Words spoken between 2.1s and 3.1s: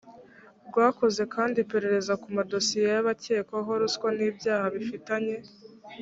ku madosiye y